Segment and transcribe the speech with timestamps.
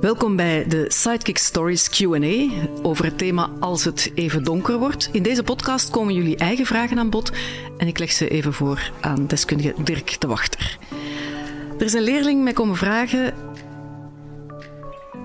[0.00, 2.48] Welkom bij de Sidekick Stories QA
[2.82, 5.08] over het thema Als het even donker wordt.
[5.12, 7.32] In deze podcast komen jullie eigen vragen aan bod
[7.78, 10.78] en ik leg ze even voor aan deskundige Dirk de Wachter.
[11.78, 13.34] Er is een leerling mij komen vragen.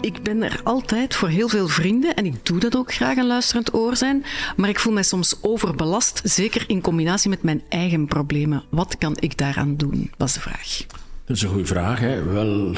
[0.01, 3.27] Ik ben er altijd voor heel veel vrienden en ik doe dat ook graag een
[3.27, 8.07] luisterend oor zijn, maar ik voel mij soms overbelast, zeker in combinatie met mijn eigen
[8.07, 8.63] problemen.
[8.69, 10.11] Wat kan ik daaraan doen?
[10.17, 10.85] Was de vraag.
[11.25, 11.99] Dat is een goede vraag.
[11.99, 12.23] Hè?
[12.23, 12.75] Wel,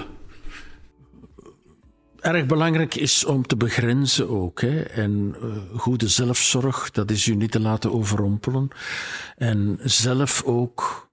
[2.26, 4.62] erg belangrijk is om te begrenzen ook.
[4.62, 4.82] Hè?
[4.82, 8.70] En uh, goede zelfzorg, dat is u niet te laten overrompelen.
[9.38, 11.10] En zelf ook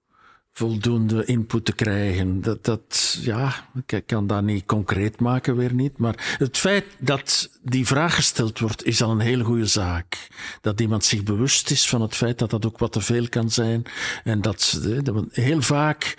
[0.53, 2.41] voldoende input te krijgen.
[2.41, 5.99] Dat, dat, ja, ik kan dat niet concreet maken, weer niet.
[5.99, 10.29] Maar het feit dat die vraag gesteld wordt, is al een hele goede zaak.
[10.61, 13.51] Dat iemand zich bewust is van het feit dat dat ook wat te veel kan
[13.51, 13.83] zijn.
[14.25, 16.15] En dat, dat heel vaak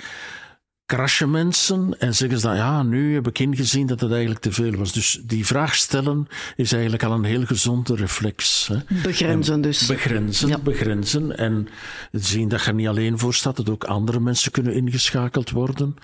[0.85, 4.51] crashen mensen en zeggen ze dan, ja, nu heb ik ingezien dat het eigenlijk te
[4.51, 4.91] veel was.
[4.91, 8.67] Dus die vraag stellen is eigenlijk al een heel gezonde reflex.
[8.67, 9.01] Hè.
[9.03, 9.85] Begrenzen dus.
[9.85, 10.57] Begrenzen, ja.
[10.57, 11.37] begrenzen.
[11.37, 11.67] En
[12.11, 15.95] zien dat je er niet alleen voor staat, dat ook andere mensen kunnen ingeschakeld worden.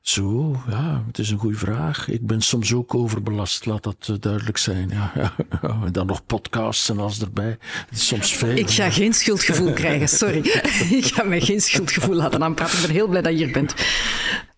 [0.00, 2.08] Zo, ja, het is een goede vraag.
[2.08, 4.88] Ik ben soms ook overbelast, laat dat eh, duidelijk zijn.
[4.88, 5.34] Ja, ja,
[5.84, 7.56] En dan nog podcasts en alles erbij.
[7.88, 8.56] Het is soms veel.
[8.56, 10.38] Ik ga geen schuldgevoel krijgen, sorry.
[11.00, 12.78] ik ga mij geen schuldgevoel laten aanpraten.
[12.78, 13.74] Ik ben heel blij dat je hier bent.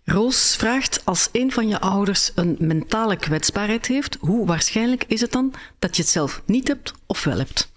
[0.05, 5.33] Roos vraagt, als een van je ouders een mentale kwetsbaarheid heeft, hoe waarschijnlijk is het
[5.33, 7.73] dan dat je het zelf niet hebt of wel hebt?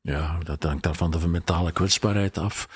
[0.00, 2.68] Ja, dat hangt daar van de mentale kwetsbaarheid af.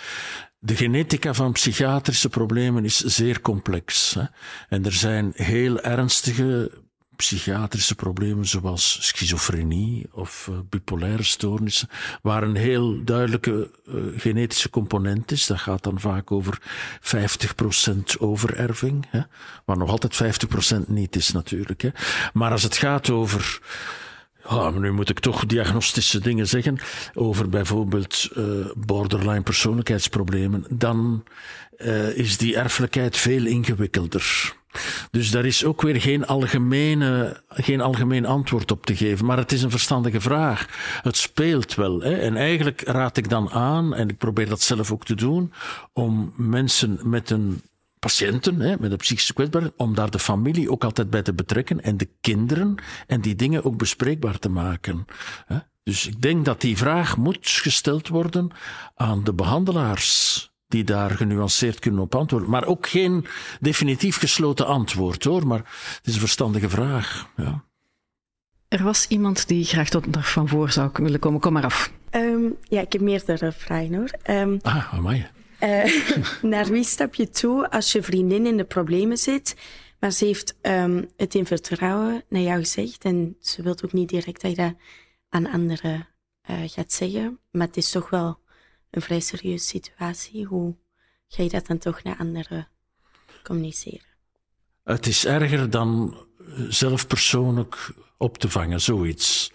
[0.59, 4.15] De genetica van psychiatrische problemen is zeer complex.
[4.15, 4.25] Hè?
[4.69, 6.71] En er zijn heel ernstige
[7.19, 11.89] psychiatrische problemen zoals schizofrenie of uh, bipolaire stoornissen,
[12.23, 15.47] waar een heel duidelijke uh, genetische component is.
[15.47, 16.61] Dat gaat dan vaak over
[17.01, 19.21] 50% overerving, hè,
[19.65, 20.45] waar nog altijd
[20.85, 21.83] 50% niet is natuurlijk.
[21.83, 21.91] Hè.
[22.33, 23.61] Maar als het gaat over
[24.75, 26.79] nu moet ik toch diagnostische dingen zeggen
[27.15, 28.45] over bijvoorbeeld uh,
[28.77, 30.65] borderline persoonlijkheidsproblemen.
[30.71, 31.25] Dan
[32.15, 34.57] is die erfelijkheid veel ingewikkelder.
[35.11, 39.27] Dus daar is ook weer geen, algemene, geen algemeen antwoord op te geven.
[39.27, 40.67] Maar het is een verstandige vraag.
[41.03, 42.01] Het speelt wel.
[42.01, 42.13] Hè?
[42.13, 45.53] En eigenlijk raad ik dan aan, en ik probeer dat zelf ook te doen,
[45.93, 47.63] om mensen met een
[47.99, 51.81] patiënten hè, met een psychische kwetsbaarheid, om daar de familie ook altijd bij te betrekken
[51.81, 52.75] en de kinderen
[53.07, 55.07] en die dingen ook bespreekbaar te maken.
[55.47, 55.57] Hè.
[55.83, 58.51] Dus ik denk dat die vraag moet gesteld worden
[58.95, 62.51] aan de behandelaars die daar genuanceerd kunnen op antwoorden.
[62.51, 63.27] Maar ook geen
[63.61, 65.59] definitief gesloten antwoord hoor, maar
[65.97, 67.29] het is een verstandige vraag.
[67.37, 67.65] Ja.
[68.69, 71.41] Er was iemand die graag tot dag van voor zou willen komen.
[71.41, 71.93] Kom maar af.
[72.11, 74.11] Um, ja, ik heb meerdere vragen hoor.
[74.31, 75.27] Um, ah, amai.
[75.63, 75.85] Uh,
[76.43, 79.57] naar wie stap je toe als je vriendin in de problemen zit,
[80.01, 84.09] maar ze heeft um, het in vertrouwen naar jou gezegd en ze wil ook niet
[84.09, 84.75] direct dat je dat
[85.29, 86.09] aan anderen
[86.51, 88.39] uh, gaat zeggen, maar het is toch wel
[88.91, 90.45] een vrij serieuze situatie.
[90.45, 90.75] Hoe
[91.29, 92.69] ga je dat dan toch naar anderen
[93.43, 94.07] communiceren?
[94.85, 96.17] Het is erger dan
[96.69, 99.53] zelf persoonlijk op te vangen, zoiets.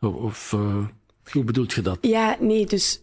[0.00, 0.86] Of uh,
[1.32, 1.98] hoe bedoelt je dat?
[2.00, 3.02] Ja, nee, dus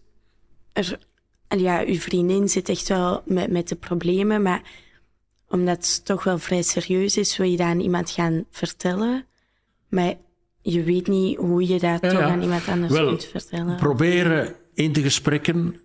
[0.73, 0.99] er,
[1.47, 4.61] ja, uw vriendin zit echt wel met, met de problemen, maar
[5.47, 9.25] omdat het toch wel vrij serieus is, wil je dat aan iemand gaan vertellen.
[9.89, 10.13] Maar
[10.61, 13.75] je weet niet hoe je dat ja, toch aan iemand anders wel, kunt vertellen.
[13.75, 15.75] Proberen in de gesprekken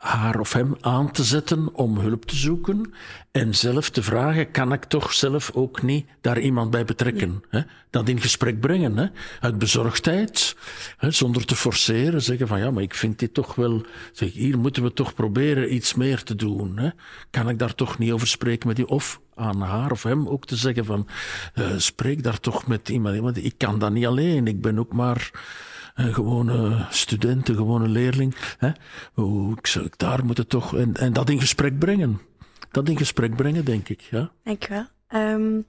[0.00, 2.92] haar of hem aan te zetten om hulp te zoeken
[3.30, 7.42] en zelf te vragen, kan ik toch zelf ook niet daar iemand bij betrekken?
[7.50, 7.58] Ja.
[7.58, 7.64] Hè?
[7.90, 9.06] Dat in gesprek brengen, hè?
[9.40, 10.56] uit bezorgdheid,
[10.96, 11.10] hè?
[11.10, 14.82] zonder te forceren, zeggen van ja, maar ik vind dit toch wel, zeg, hier moeten
[14.82, 16.78] we toch proberen iets meer te doen.
[16.78, 16.88] Hè?
[17.30, 20.46] Kan ik daar toch niet over spreken met die, of aan haar of hem ook
[20.46, 21.06] te zeggen van,
[21.54, 24.92] uh, spreek daar toch met iemand, want ik kan dat niet alleen, ik ben ook
[24.92, 25.30] maar
[26.00, 28.34] een gewone student, een gewone leerling.
[28.58, 28.70] Hè?
[29.12, 32.20] Hoe, ik, daar moet het toch, en, en dat in gesprek brengen.
[32.70, 34.00] Dat in gesprek brengen, denk ik.
[34.00, 34.30] Ja?
[34.44, 35.22] Dank je wel.
[35.22, 35.66] Um,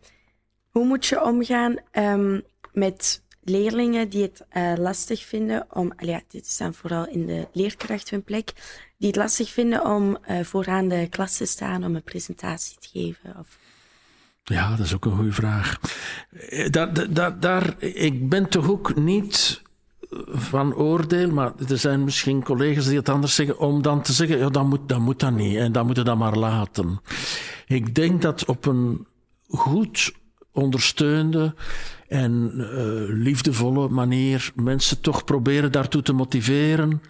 [0.69, 2.43] hoe moet je omgaan um,
[2.73, 8.09] met leerlingen die het uh, lastig vinden om, ja, dit dan vooral in de leerkracht
[8.09, 8.53] hun plek,
[8.97, 12.87] die het lastig vinden om uh, vooraan de klas te staan om een presentatie te
[12.91, 13.35] geven?
[13.39, 13.57] Of...
[14.43, 15.79] Ja, dat is ook een goede vraag.
[16.49, 19.61] Eh, daar, daar, daar, ik ben toch ook niet
[20.27, 24.37] van oordeel, maar er zijn misschien collega's die het anders zeggen, om dan te zeggen,
[24.37, 27.01] ja, dan moet, dan moet dat niet en dan moeten dat maar laten.
[27.67, 29.07] Ik denk dat op een
[29.47, 30.13] goed
[30.51, 31.55] ondersteunde
[32.07, 32.65] en uh,
[33.23, 37.01] liefdevolle manier mensen toch proberen daartoe te motiveren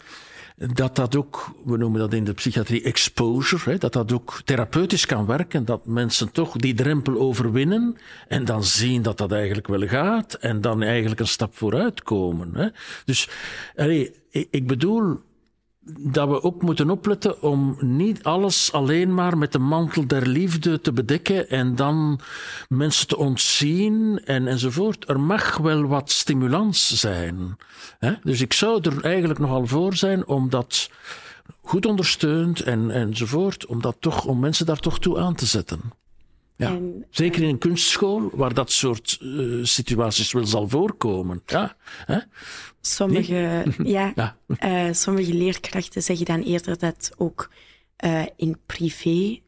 [0.74, 5.06] dat dat ook, we noemen dat in de psychiatrie exposure, hè, dat dat ook therapeutisch
[5.06, 7.98] kan werken, dat mensen toch die drempel overwinnen
[8.28, 12.56] en dan zien dat dat eigenlijk wel gaat en dan eigenlijk een stap vooruit komen.
[12.56, 12.68] Hè.
[13.06, 13.30] Dus
[14.30, 15.20] ik bedoel,
[16.00, 20.82] dat we ook moeten opletten om niet alles alleen maar met de mantel der liefde
[20.82, 22.20] te bedekken en dan
[22.68, 25.10] mensen te ontzien en, enzovoort.
[25.10, 27.58] Er mag wel wat stimulans zijn.
[28.00, 28.14] Hè?
[28.24, 30.90] Dus ik zou er eigenlijk nogal voor zijn om dat
[31.62, 35.82] goed ondersteund en, enzovoort, om, dat toch, om mensen daar toch toe aan te zetten.
[36.62, 36.80] Ja.
[37.10, 41.42] Zeker in een kunstschool, waar dat soort uh, situaties wel zal voorkomen.
[41.46, 41.76] Ja,
[42.06, 42.18] hè?
[42.82, 44.38] Sommige, ja, ja.
[44.48, 47.50] Uh, sommige leerkrachten zeggen dan eerder dat ook
[48.06, 49.40] uh, in privé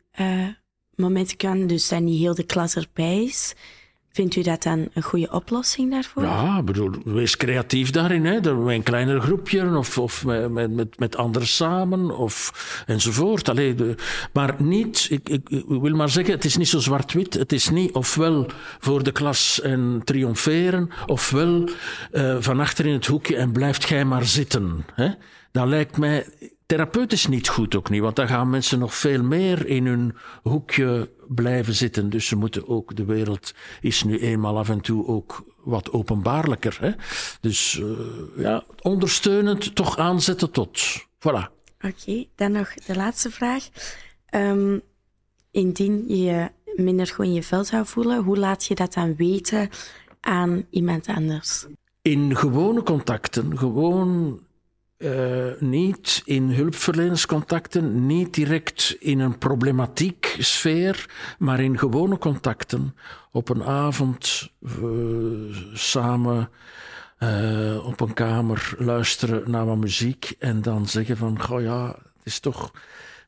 [0.95, 3.54] momenten kan, dus dat niet heel de klas erbij is.
[4.13, 6.24] Vindt u dat dan een goede oplossing daarvoor?
[6.24, 8.25] Ja, bedoel, wees creatief daarin.
[8.25, 8.48] Hè.
[8.48, 13.50] Een kleiner groepje of, of met, met, met anderen samen of, enzovoort.
[13.50, 13.75] Allee,
[14.33, 17.33] maar niet, ik, ik, wil maar zeggen, het is niet zo zwart-wit.
[17.33, 18.45] Het is niet ofwel
[18.80, 21.69] voor de klas en triomferen, ofwel
[22.12, 24.86] uh, van achter in het hoekje en blijft gij maar zitten.
[24.94, 25.10] Hè.
[25.51, 26.25] Dat lijkt mij
[26.65, 31.12] therapeutisch niet goed ook niet, want dan gaan mensen nog veel meer in hun hoekje
[31.27, 32.10] blijven zitten.
[32.10, 36.77] Dus ze moeten ook, de wereld is nu eenmaal af en toe ook wat openbaarlijker.
[36.80, 36.92] Hè?
[37.42, 37.98] Dus uh,
[38.38, 41.06] ja, ondersteunend toch aanzetten tot.
[41.19, 41.51] Voilà.
[41.81, 43.69] Oké, dan nog de laatste vraag.
[44.36, 44.81] Um,
[45.51, 49.15] indien je je minder goed in je vel zou voelen, hoe laat je dat dan
[49.15, 49.69] weten
[50.19, 51.65] aan iemand anders?
[52.01, 54.39] In gewone contacten, gewoon
[55.03, 61.05] uh, niet in hulpverlenerscontacten, niet direct in een problematiek sfeer,
[61.39, 62.95] maar in gewone contacten.
[63.31, 66.50] Op een avond uh, samen
[67.19, 72.23] uh, op een kamer luisteren naar wat muziek en dan zeggen van, goh ja, het
[72.23, 72.71] is toch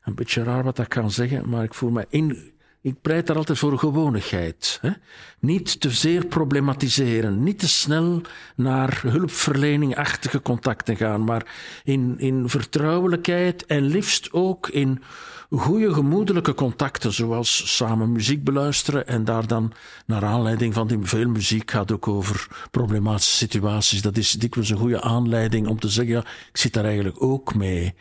[0.04, 2.52] een beetje raar wat ik kan zeggen, maar ik voel me in,
[2.86, 4.78] ik pleit daar altijd voor gewonigheid.
[4.80, 4.90] Hè?
[5.38, 8.20] Niet te zeer problematiseren, niet te snel
[8.56, 11.46] naar hulpverleningachtige contacten gaan, maar
[11.84, 15.02] in, in vertrouwelijkheid en liefst ook in
[15.50, 19.72] goede gemoedelijke contacten, zoals samen muziek beluisteren en daar dan,
[20.06, 24.02] naar aanleiding van die veel muziek gaat ook over problematische situaties.
[24.02, 27.54] Dat is dikwijls een goede aanleiding om te zeggen, ja, ik zit daar eigenlijk ook
[27.54, 27.94] mee.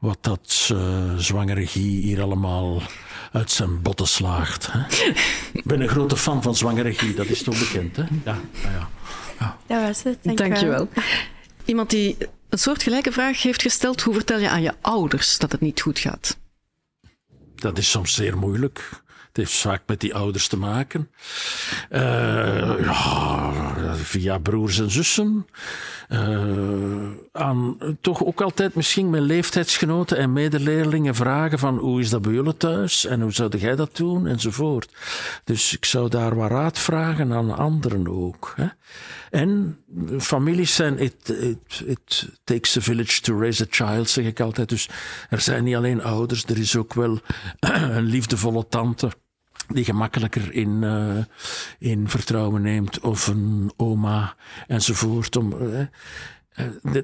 [0.00, 2.82] Wat dat uh, hier allemaal
[3.34, 4.72] uit zijn botten slaagt.
[4.72, 4.80] Hè?
[5.52, 8.02] Ik ben een grote fan van zwangere dat is toch bekend, hè?
[8.02, 8.88] Ja, nou ja.
[9.38, 9.56] ja.
[9.66, 10.88] Dat was het, dank, dank je wel.
[11.64, 12.16] Iemand die
[12.48, 15.98] een soortgelijke vraag heeft gesteld, hoe vertel je aan je ouders dat het niet goed
[15.98, 16.38] gaat?
[17.54, 19.02] Dat is soms zeer moeilijk.
[19.36, 21.10] Heeft vaak met die ouders te maken.
[21.90, 25.46] Uh, ja, via broers en zussen.
[26.08, 32.22] Uh, aan toch ook altijd misschien mijn leeftijdsgenoten en medeleerlingen vragen van hoe is dat
[32.22, 34.92] bij jullie thuis en hoe zou jij dat doen enzovoort.
[35.44, 38.52] Dus ik zou daar wat raad vragen aan anderen ook.
[38.56, 38.66] Hè.
[39.30, 39.78] En
[40.20, 44.68] families zijn, it, it, it takes a village to raise a child, zeg ik altijd.
[44.68, 44.88] Dus
[45.30, 47.20] er zijn niet alleen ouders, er is ook wel
[47.96, 49.10] een liefdevolle tante
[49.68, 51.24] die gemakkelijker in, uh,
[51.78, 55.36] in vertrouwen neemt, of een oma enzovoort.
[55.36, 55.86] Om, uh,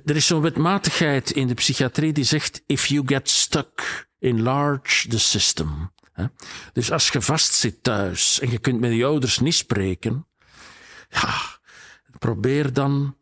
[0.07, 5.19] er is zo'n wetmatigheid in de psychiatrie die zegt: if you get stuck, enlarge the
[5.19, 5.93] system.
[6.73, 10.27] Dus als je vastzit thuis en je kunt met je ouders niet spreken,
[11.09, 11.35] ja,
[12.19, 13.17] probeer dan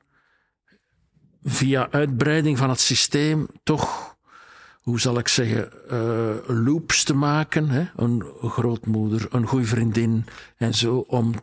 [1.42, 4.16] via uitbreiding van het systeem toch
[4.88, 7.68] hoe zal ik zeggen, uh, loops te maken.
[7.68, 7.84] Hè?
[7.96, 10.24] Een grootmoeder, een goede vriendin
[10.56, 11.34] en zo, om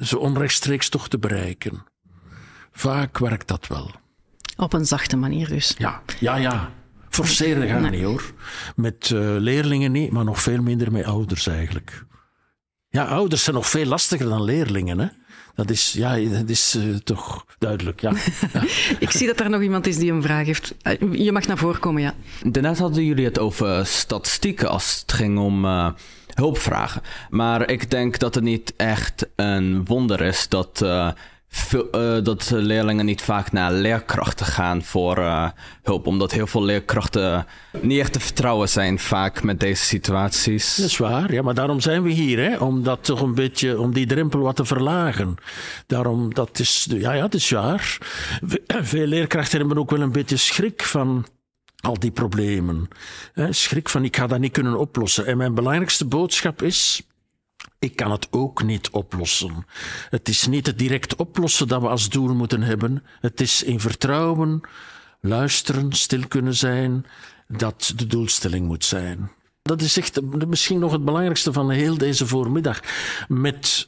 [0.00, 1.84] ze onrechtstreeks toch te bereiken.
[2.72, 3.90] Vaak werkt dat wel.
[4.56, 5.74] Op een zachte manier dus.
[5.78, 6.72] Ja, ja, ja.
[7.08, 8.32] Forceren gaat niet hoor.
[8.76, 12.04] Met uh, leerlingen niet, maar nog veel minder met ouders eigenlijk.
[12.88, 14.98] Ja, ouders zijn nog veel lastiger dan leerlingen.
[14.98, 15.06] Hè?
[15.58, 18.12] Dat is, ja, dat is uh, toch duidelijk, ja.
[18.52, 18.62] ja.
[18.98, 20.74] Ik zie dat er nog iemand is die een vraag heeft.
[20.82, 22.14] Eh, je mag naar voren komen, ja.
[22.42, 25.88] Daarnet hadden jullie het over statistieken als het ging om uh,
[26.34, 27.02] hulpvragen.
[27.30, 31.10] Maar ik denk dat het niet echt een wonder is dat uh,
[31.72, 35.48] uh, dat leerlingen niet vaak naar leerkrachten gaan voor uh,
[35.82, 36.06] hulp.
[36.06, 37.46] Omdat heel veel leerkrachten
[37.80, 40.76] niet echt te vertrouwen zijn vaak met deze situaties.
[40.76, 42.56] Dat is waar, ja, maar daarom zijn we hier, hè?
[42.56, 45.34] om dat toch een beetje, om die drempel wat te verlagen.
[45.86, 47.98] Daarom, dat is, ja, ja, dat is waar.
[48.66, 51.26] Veel leerkrachten hebben ook wel een beetje schrik van
[51.80, 52.88] al die problemen.
[53.50, 55.26] Schrik van, ik ga dat niet kunnen oplossen.
[55.26, 57.02] En mijn belangrijkste boodschap is,
[57.78, 59.66] ik kan het ook niet oplossen.
[60.10, 63.04] Het is niet het direct oplossen dat we als doel moeten hebben.
[63.20, 64.60] Het is in vertrouwen
[65.20, 67.06] luisteren, stil kunnen zijn,
[67.48, 69.30] dat de doelstelling moet zijn.
[69.62, 72.80] Dat is echt misschien nog het belangrijkste van heel deze voormiddag.
[73.28, 73.86] Met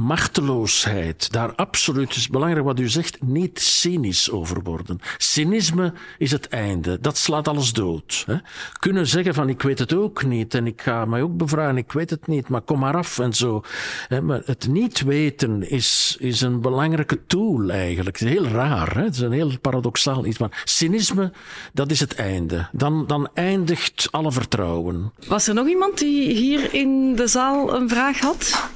[0.00, 4.98] machteloosheid, daar absoluut is belangrijk wat u zegt, niet cynisch over worden.
[5.16, 8.22] Cynisme is het einde, dat slaat alles dood.
[8.26, 8.36] Hè.
[8.78, 11.92] Kunnen zeggen van ik weet het ook niet en ik ga mij ook bevragen, ik
[11.92, 13.62] weet het niet, maar kom maar af en zo.
[14.08, 14.22] Hè.
[14.22, 18.18] Maar het niet weten is, is een belangrijke tool eigenlijk.
[18.18, 19.02] Het is heel raar, hè.
[19.02, 21.32] het is een heel paradoxaal iets, maar cynisme,
[21.72, 22.68] dat is het einde.
[22.72, 25.12] Dan, dan eindigt alle vertrouwen.
[25.26, 28.68] Was er nog iemand die hier in de zaal een vraag had?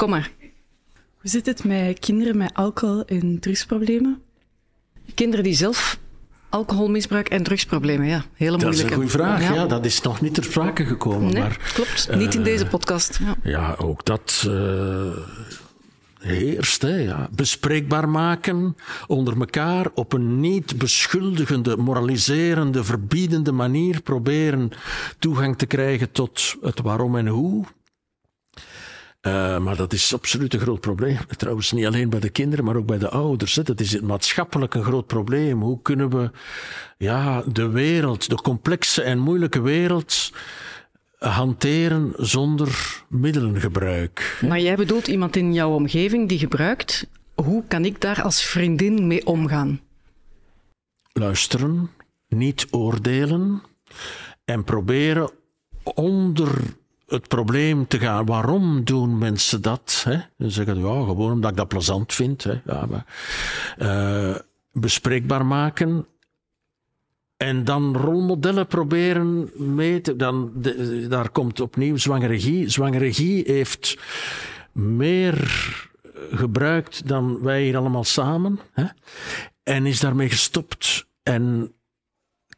[0.00, 0.30] Kom maar.
[1.20, 4.22] Hoe zit het met kinderen met alcohol- en drugsproblemen?
[5.14, 5.98] Kinderen die zelf
[6.48, 8.24] alcoholmisbruik en drugsproblemen, ja.
[8.34, 8.64] Hele moeilijke.
[8.64, 9.66] Dat is een goede vraag, ja.
[9.66, 11.32] Dat is nog niet ter sprake gekomen.
[11.32, 12.08] Nee, maar, klopt.
[12.14, 13.18] Niet in deze podcast.
[13.22, 14.44] Ja, ja ook dat...
[14.48, 15.10] Uh,
[16.20, 16.82] heerst.
[16.82, 17.28] Hè, ja.
[17.30, 18.76] Bespreekbaar maken
[19.06, 24.70] onder elkaar op een niet beschuldigende, moraliserende, verbiedende manier proberen
[25.18, 27.64] toegang te krijgen tot het waarom en hoe.
[29.26, 31.18] Uh, maar dat is absoluut een groot probleem.
[31.36, 33.56] Trouwens, niet alleen bij de kinderen, maar ook bij de ouders.
[33.56, 33.62] Hè.
[33.62, 35.62] Dat is maatschappelijk een groot probleem.
[35.62, 36.30] Hoe kunnen we
[36.98, 40.32] ja, de wereld, de complexe en moeilijke wereld,
[41.18, 44.36] hanteren zonder middelengebruik?
[44.40, 44.48] Hè?
[44.48, 47.06] Maar jij bedoelt iemand in jouw omgeving die gebruikt.
[47.34, 49.80] Hoe kan ik daar als vriendin mee omgaan?
[51.12, 51.90] Luisteren,
[52.28, 53.62] niet oordelen
[54.44, 55.30] en proberen
[55.82, 56.58] onder
[57.10, 58.26] het probleem te gaan.
[58.26, 60.02] Waarom doen mensen dat?
[60.04, 60.18] Hè?
[60.38, 62.44] Dan zeggen ja, gewoon omdat ik dat plezant vind.
[62.44, 62.60] Hè?
[62.64, 63.06] Ja, maar,
[63.78, 64.36] uh,
[64.72, 66.06] bespreekbaar maken.
[67.36, 70.16] En dan rolmodellen proberen mee te...
[70.16, 70.52] Dan,
[71.08, 72.68] daar komt opnieuw zwangeregie.
[72.68, 73.98] Zwangeregie heeft
[74.72, 75.36] meer
[76.30, 78.60] gebruikt dan wij hier allemaal samen.
[78.72, 78.84] Hè?
[79.62, 81.06] En is daarmee gestopt.
[81.22, 81.72] En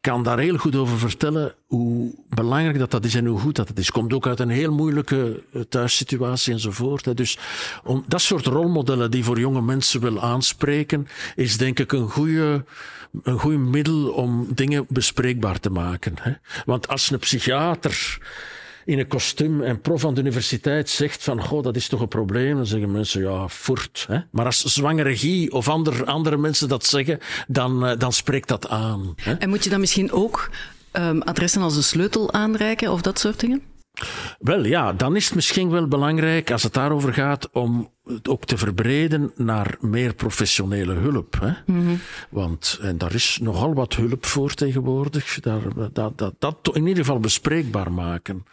[0.02, 3.68] kan daar heel goed over vertellen hoe belangrijk dat, dat is en hoe goed dat
[3.68, 3.90] het is.
[3.90, 7.16] Komt ook uit een heel moeilijke thuissituatie enzovoort.
[7.16, 7.38] Dus
[7.84, 12.64] om, dat soort rolmodellen die voor jonge mensen wil aanspreken, is denk ik een goede,
[13.22, 16.14] een goed middel om dingen bespreekbaar te maken.
[16.64, 18.18] Want als een psychiater
[18.84, 22.08] in een kostuum en prof van de universiteit zegt van, goh, dat is toch een
[22.08, 24.04] probleem, dan zeggen mensen, ja, voert.
[24.08, 24.18] Hè?
[24.30, 29.14] Maar als zwangeregie of ander, andere mensen dat zeggen, dan, uh, dan spreekt dat aan.
[29.16, 29.34] Hè?
[29.34, 30.50] En moet je dan misschien ook
[30.92, 33.62] um, adressen als de sleutel aanreiken of dat soort dingen?
[34.38, 38.44] Wel ja, dan is het misschien wel belangrijk als het daarover gaat om het ook
[38.44, 41.40] te verbreden naar meer professionele hulp.
[41.40, 41.52] Hè?
[41.66, 41.98] Mm -hmm.
[42.28, 45.40] Want en daar is nogal wat hulp voor tegenwoordig.
[45.40, 48.44] Daar, dat, dat, dat in ieder geval bespreekbaar maken.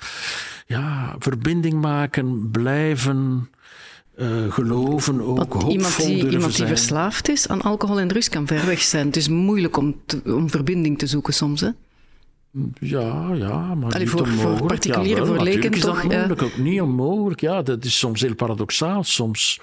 [0.68, 3.50] Ja, verbinding maken, blijven.
[4.18, 8.66] Uh, geloven ook, iemand die, iemand die verslaafd is aan alcohol en drugs kan ver
[8.66, 9.06] weg zijn.
[9.06, 11.70] Het is moeilijk om, te, om verbinding te zoeken soms, hè?
[12.80, 14.58] Ja, ja, maar Allee, niet voor, onmogelijk.
[14.58, 16.02] voor particulieren, ja, voor leken is toch?
[16.02, 16.46] dat ja.
[16.46, 17.42] ook niet onmogelijk.
[17.42, 19.04] Ja, dat is soms heel paradoxaal.
[19.04, 19.60] Soms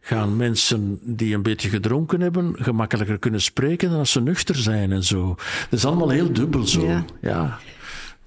[0.00, 4.92] gaan mensen die een beetje gedronken hebben gemakkelijker kunnen spreken dan als ze nuchter zijn
[4.92, 5.34] en zo.
[5.70, 6.86] Dat is allemaal heel dubbel zo.
[6.86, 7.04] Ja.
[7.20, 7.58] ja.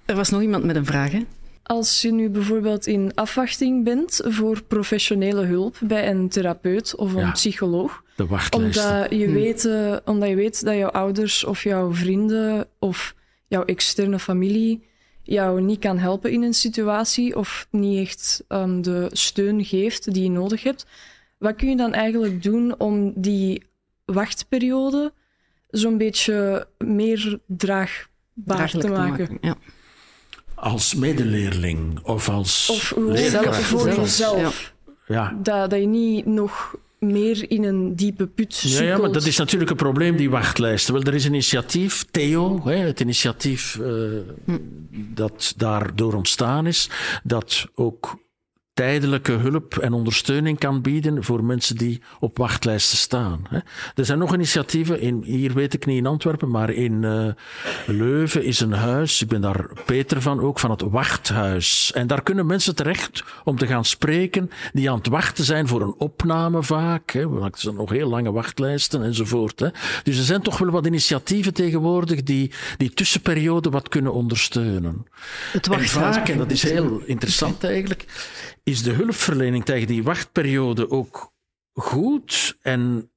[0.05, 1.25] Er was nog iemand met een vraag, hè?
[1.63, 7.19] Als je nu bijvoorbeeld in afwachting bent voor professionele hulp bij een therapeut of een
[7.19, 7.31] Ja.
[7.31, 12.67] psycholoog, De omdat je, weet, uh, omdat je weet dat jouw ouders of jouw vrienden
[12.79, 13.15] of
[13.53, 14.83] jouw externe familie
[15.23, 20.23] jou niet kan helpen in een situatie of niet echt um, de steun geeft die
[20.23, 20.85] je nodig hebt,
[21.37, 23.63] wat kun je dan eigenlijk doen om die
[24.05, 25.13] wachtperiode
[25.69, 29.37] zo'n beetje meer draagbaar Draaglijk te maken?
[29.41, 29.55] Ja.
[30.55, 33.55] Als medeleerling of als Of leerkracht.
[33.55, 34.73] zelf, voor jezelf.
[35.07, 35.39] Ja.
[35.41, 38.87] Dat, dat je niet nog meer in een diepe put Ja, sukkelt.
[38.89, 40.93] ja, maar dat is natuurlijk een probleem, die wachtlijsten.
[40.93, 44.19] Wel, er is een initiatief, Theo, hè, het initiatief uh,
[45.13, 46.89] dat daardoor ontstaan is,
[47.23, 48.17] dat ook
[48.73, 53.47] tijdelijke hulp en ondersteuning kan bieden voor mensen die op wachtlijsten staan.
[53.95, 57.27] Er zijn nog initiatieven, in, hier weet ik niet in Antwerpen, maar in uh,
[57.85, 61.91] Leuven is een huis, ik ben daar Peter van ook, van het Wachthuis.
[61.93, 65.81] En daar kunnen mensen terecht om te gaan spreken die aan het wachten zijn voor
[65.81, 67.11] een opname vaak.
[67.11, 67.27] Hè.
[67.27, 69.59] Want er zijn nog heel lange wachtlijsten enzovoort.
[69.59, 69.67] Hè.
[70.03, 75.05] Dus er zijn toch wel wat initiatieven tegenwoordig die die tussenperiode wat kunnen ondersteunen.
[75.51, 78.05] Het En wachthuis vaak, en dat is heel interessant eigenlijk,
[78.63, 81.31] is de hulpverlening tegen die wachtperiode ook
[81.73, 82.57] goed?
[82.61, 83.11] En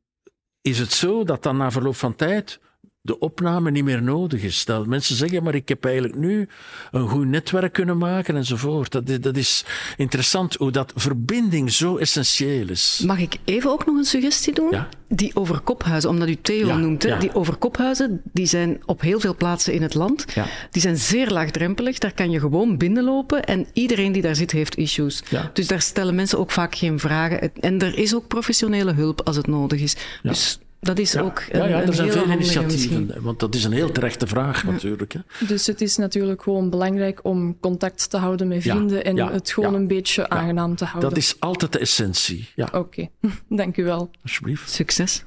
[0.60, 2.60] is het zo dat dan na verloop van tijd
[3.06, 4.64] de opname niet meer nodig is.
[4.64, 6.48] Dat mensen zeggen, maar ik heb eigenlijk nu
[6.90, 8.92] een goed netwerk kunnen maken enzovoort.
[8.92, 9.64] Dat, is- dat is
[9.96, 13.02] interessant hoe dat verbinding zo essentieel is.
[13.06, 14.68] Mag ik even ook nog een suggestie doen?
[14.70, 14.88] Ja.
[15.08, 17.02] Die overkophuizen, omdat u Theo Ja, noemt.
[17.02, 17.18] Ja.
[17.18, 20.24] Die overkophuizen die zijn op heel veel plaatsen in het land.
[20.70, 21.98] Die zijn zeer laagdrempelig.
[21.98, 25.22] Daar kan je gewoon binnenlopen en iedereen die daar zit heeft issues.
[25.52, 27.54] Dus daar stellen mensen ook vaak geen vragen.
[27.60, 29.96] En er is ook professionele hulp als het nodig is.
[30.22, 33.02] Dus dat is Ja, ook een, ja, ja, een er zijn veel initiatieven.
[33.06, 33.22] misschien.
[33.22, 35.12] Want dat is een heel terechte vraag natuurlijk.
[35.12, 35.20] Hè.
[35.46, 39.32] Dus het is natuurlijk gewoon belangrijk om contact te houden met Ja, vrienden en ja,
[39.32, 39.78] het gewoon ja.
[39.78, 41.08] een beetje aangenaam te houden.
[41.08, 42.48] Dat is altijd de essentie.
[42.54, 43.08] Ja, Oké,
[43.48, 44.10] dank u wel.
[44.22, 44.70] alsjeblieft.
[44.70, 45.24] Succes.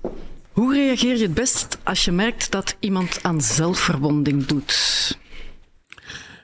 [0.52, 5.18] Hoe reageer je het best als je merkt dat iemand aan zelfverwonding doet?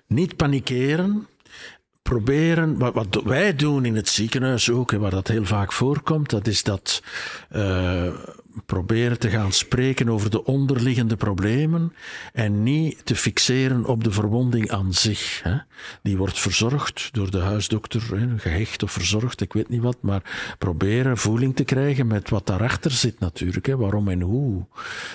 [0.08, 1.28] Niet panikeren.
[2.02, 6.30] Proberen, wat, wat wij doen in het ziekenhuis ook, en waar dat heel vaak voorkomt,
[6.30, 7.02] dat is dat
[7.50, 8.08] eh,
[8.66, 11.94] proberen te gaan spreken over de onderliggende problemen
[12.34, 15.42] en niet te fixeren op de verwonding aan zich.
[15.44, 15.58] Hè.
[16.02, 20.56] Die wordt verzorgd door de huisdokter, hè, gehecht of verzorgd, ik weet niet wat, maar
[20.58, 24.66] proberen voeling te krijgen met wat daarachter zit natuurlijk, hè, waarom en hoe.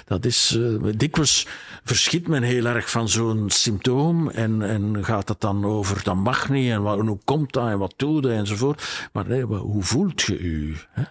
[0.04, 1.47] Dat is, eh, dikwijls
[1.85, 6.49] verschiet men heel erg van zo'n symptoom en, en gaat het dan over, dat mag
[6.49, 9.09] niet en, wat, hoe komt dat en wat doe je enzovoort.
[9.12, 10.76] Maar hoe voelt je u?
[10.90, 11.02] Hè?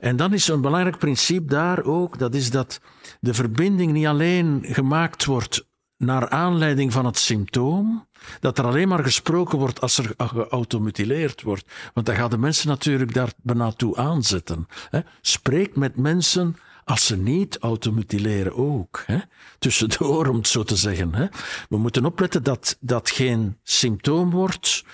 [0.00, 2.80] En dan is een belangrijk principe daar ook, dat is dat
[3.20, 8.08] de verbinding niet alleen gemaakt wordt naar aanleiding van het symptoom,
[8.40, 11.64] dat er alleen maar gesproken wordt als er geautomutileerd wordt.
[11.94, 14.66] Want dan gaan de mensen natuurlijk daar bijna toe aanzetten.
[14.90, 15.00] Hè.
[15.20, 19.02] Spreek met mensen als ze niet automutileren ook.
[19.06, 19.18] Hè.
[19.58, 21.14] Tussendoor, om het zo te zeggen.
[21.14, 21.26] Hè.
[21.68, 24.84] We moeten opletten dat dat geen symptoom wordt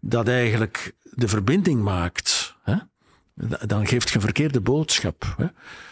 [0.00, 2.41] dat eigenlijk de verbinding maakt.
[3.34, 5.34] Hè dan geeft je een verkeerde boodschap.
[5.36, 5.46] Hè?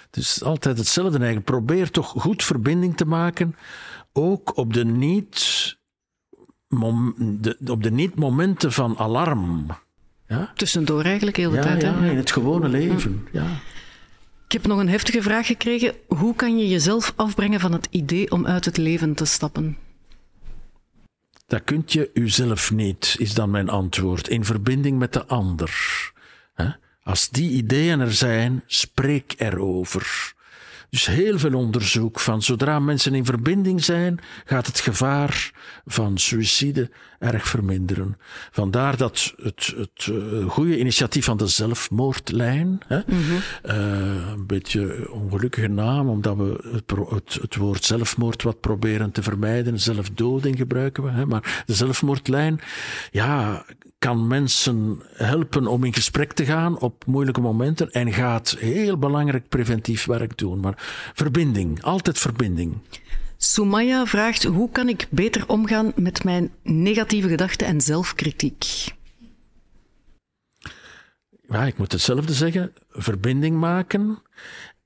[0.06, 1.46] Het is altijd hetzelfde eigenlijk.
[1.46, 3.56] Probeer toch goed verbinding te maken,
[4.12, 5.78] ook op de niet,
[6.68, 9.66] mom- de, op de niet momenten van alarm.
[10.26, 10.52] Ja?
[10.54, 11.82] Tussendoor eigenlijk heel de Ja, tijd.
[11.82, 11.88] hè?
[11.88, 13.28] ja, in het gewone leven.
[13.32, 13.46] Ja.
[14.44, 15.94] Ik heb nog een heftige vraag gekregen.
[16.08, 19.76] Hoe kan je jezelf afbrengen van het idee om uit het leven te stappen?
[21.46, 25.72] Dat kunt je uzelf niet, is dan mijn antwoord, in verbinding met de ander.
[26.54, 26.68] Hè?
[27.02, 30.34] Als die ideeën er zijn, spreek erover.
[30.90, 35.50] Dus heel veel onderzoek van zodra mensen in verbinding zijn, gaat het gevaar
[35.86, 38.16] van suïcide erg verminderen.
[38.50, 43.00] Vandaar dat het, het eh, goede initiatief van de zelfmoordlijn, hè,
[43.62, 46.80] eh, een beetje een ongelukkige naam, omdat we
[47.10, 52.60] het, het woord zelfmoord wat proberen te vermijden, zelfdoding gebruiken we, hè, maar de zelfmoordlijn,
[53.10, 53.64] ja,
[53.98, 59.48] kan mensen helpen om in gesprek te gaan op moeilijke momenten en gaat heel belangrijk
[59.48, 60.60] preventief werk doen.
[60.60, 62.78] Maar verbinding, altijd verbinding.
[63.42, 68.64] Sumaya vraagt: hoe kan ik beter omgaan met mijn negatieve gedachten en zelfkritiek?
[71.48, 72.72] Ja, ik moet hetzelfde zeggen.
[72.90, 74.22] Verbinding maken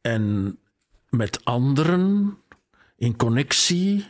[0.00, 0.56] en
[1.08, 2.36] met anderen
[2.96, 4.06] in connectie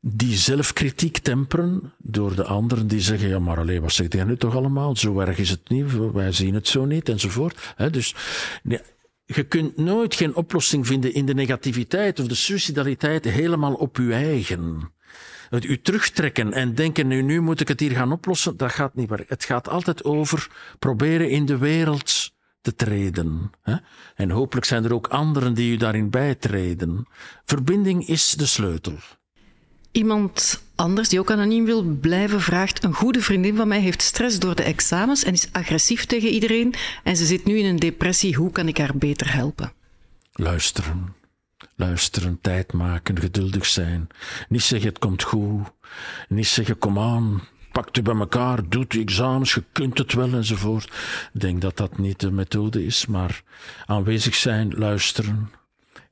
[0.00, 4.36] die zelfkritiek temperen door de anderen die zeggen, ja maar alleen, wat zegt jij nu
[4.36, 4.96] toch allemaal?
[4.96, 7.74] Zo erg is het niet, wij zien het zo niet, enzovoort.
[7.90, 8.14] Dus
[9.24, 14.12] je kunt nooit geen oplossing vinden in de negativiteit of de suicidaliteit helemaal op je
[14.12, 14.92] eigen.
[15.48, 18.94] Het u terugtrekken en denken, nu, nu moet ik het hier gaan oplossen, dat gaat
[18.94, 19.26] niet werken.
[19.28, 23.50] Het gaat altijd over proberen in de wereld te treden.
[23.62, 23.76] Hè?
[24.14, 27.06] En hopelijk zijn er ook anderen die u daarin bijtreden.
[27.44, 28.98] Verbinding is de sleutel.
[29.92, 34.38] Iemand anders die ook anoniem wil blijven vraagt: Een goede vriendin van mij heeft stress
[34.38, 36.74] door de examens en is agressief tegen iedereen.
[37.02, 38.34] En ze zit nu in een depressie.
[38.34, 39.72] Hoe kan ik haar beter helpen?
[40.32, 41.14] Luisteren.
[41.76, 44.08] Luisteren, tijd maken, geduldig zijn.
[44.48, 45.70] Niet zeggen het komt goed.
[46.28, 50.32] Niet zeggen kom aan, pak u bij elkaar, doe de examens, je kunt het wel
[50.32, 50.84] enzovoort.
[51.34, 53.42] Ik denk dat dat niet de methode is, maar
[53.86, 55.50] aanwezig zijn, luisteren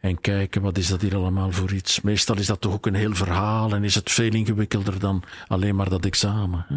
[0.01, 2.01] en kijken wat is dat hier allemaal voor iets.
[2.01, 5.77] Meestal is dat toch ook een heel verhaal en is het veel ingewikkelder dan alleen
[5.77, 6.65] maar dat examen.
[6.69, 6.77] Hè?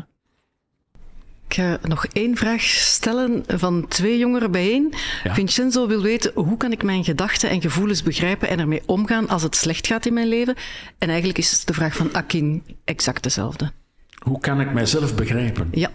[1.48, 4.94] Ik ga nog één vraag stellen van twee jongeren bijeen.
[5.24, 5.34] Ja.
[5.34, 9.44] Vincenzo wil weten hoe kan ik mijn gedachten en gevoelens begrijpen en ermee omgaan als
[9.44, 10.56] het slecht gaat in mijn leven.
[10.98, 13.72] En eigenlijk is de vraag van Akin exact dezelfde.
[14.18, 15.70] Hoe kan ik mijzelf begrijpen?
[15.72, 15.92] Ja.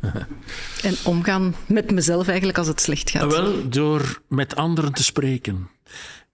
[0.82, 3.32] En omgaan met mezelf eigenlijk als het slecht gaat.
[3.32, 5.68] Wel, door met anderen te spreken.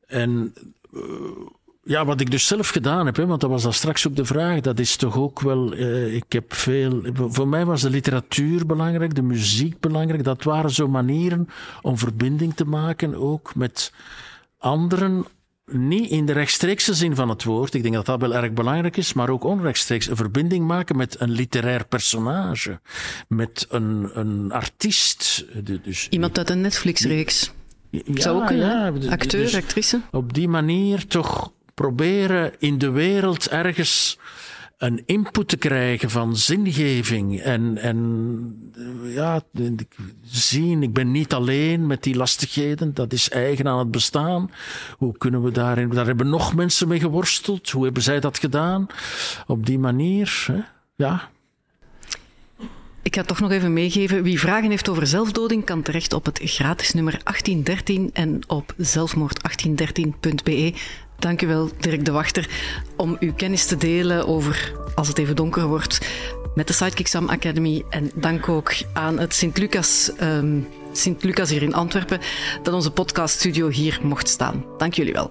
[0.08, 0.54] En
[0.92, 1.00] eh,
[1.82, 4.24] ja, wat ik dus zelf gedaan heb, hè, want dat was dan straks ook de
[4.24, 8.66] vraag, dat is toch ook wel, eh, ik heb veel, voor mij was de literatuur
[8.66, 11.48] belangrijk, de muziek belangrijk, dat waren zo manieren
[11.82, 13.92] om verbinding te maken, ook met
[14.58, 15.24] anderen,
[15.70, 18.96] niet in de rechtstreekse zin van het woord, ik denk dat dat wel erg belangrijk
[18.96, 22.80] is, maar ook onrechtstreeks een verbinding maken met een literair personage,
[23.28, 25.44] met een, een artiest.
[25.82, 27.52] Dus, Iemand uit een Netflix-reeks.
[27.90, 30.00] Ja, Zou ook kunnen, ja, Acteur, dus actrice.
[30.10, 34.18] op die manier toch proberen in de wereld ergens
[34.78, 38.70] een input te krijgen van zingeving en, en
[39.04, 39.42] eh, ja,
[40.24, 44.50] zien, ik ben niet alleen met die lastigheden, dat is eigen aan het bestaan.
[44.96, 48.86] Hoe kunnen we daarin, daar hebben nog mensen mee geworsteld, hoe hebben zij dat gedaan?
[49.46, 50.60] Op die manier, hè?
[50.94, 51.30] ja.
[53.08, 54.22] Ik ga toch nog even meegeven.
[54.22, 60.72] Wie vragen heeft over zelfdoding kan terecht op het gratis nummer 1813 en op zelfmoord1813.be.
[61.18, 62.48] Dank u wel, Dirk de Wachter,
[62.96, 66.00] om uw kennis te delen over als het even donker wordt
[66.54, 67.84] met de Sidekick Sam Academy.
[67.90, 70.58] En dank ook aan het Sint-Lucas, ehm,
[70.92, 72.20] Sint-Lucas hier in Antwerpen
[72.62, 74.64] dat onze podcaststudio hier mocht staan.
[74.78, 75.30] Dank jullie wel.